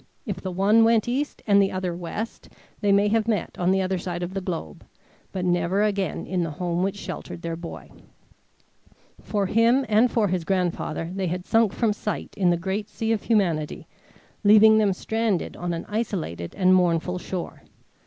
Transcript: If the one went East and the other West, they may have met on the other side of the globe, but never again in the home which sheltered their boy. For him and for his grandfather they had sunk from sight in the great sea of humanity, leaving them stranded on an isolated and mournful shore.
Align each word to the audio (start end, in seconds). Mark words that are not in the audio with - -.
If 0.25 0.37
the 0.41 0.49
one 0.51 0.83
went 0.83 1.07
East 1.07 1.43
and 1.45 1.61
the 1.61 1.71
other 1.71 1.95
West, 1.95 2.49
they 2.79 2.91
may 2.91 3.07
have 3.09 3.27
met 3.27 3.55
on 3.59 3.69
the 3.69 3.83
other 3.83 3.99
side 3.99 4.23
of 4.23 4.33
the 4.33 4.41
globe, 4.41 4.83
but 5.31 5.45
never 5.45 5.83
again 5.83 6.25
in 6.25 6.41
the 6.41 6.49
home 6.57 6.81
which 6.81 6.97
sheltered 6.97 7.43
their 7.43 7.55
boy. 7.55 7.91
For 9.21 9.45
him 9.45 9.85
and 9.87 10.09
for 10.09 10.27
his 10.29 10.43
grandfather 10.43 11.11
they 11.13 11.27
had 11.27 11.45
sunk 11.45 11.71
from 11.71 11.93
sight 11.93 12.33
in 12.35 12.49
the 12.49 12.57
great 12.57 12.89
sea 12.89 13.11
of 13.11 13.21
humanity, 13.21 13.85
leaving 14.43 14.79
them 14.79 14.91
stranded 14.91 15.55
on 15.55 15.71
an 15.71 15.85
isolated 15.87 16.55
and 16.55 16.73
mournful 16.73 17.19
shore. 17.19 17.61